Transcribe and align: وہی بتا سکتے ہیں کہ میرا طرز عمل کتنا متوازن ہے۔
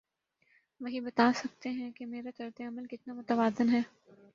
وہی 0.79 0.99
بتا 0.99 1.31
سکتے 1.35 1.69
ہیں 1.69 1.91
کہ 1.91 2.05
میرا 2.05 2.29
طرز 2.37 2.61
عمل 2.61 2.85
کتنا 2.85 3.13
متوازن 3.13 3.69
ہے۔ 3.69 3.81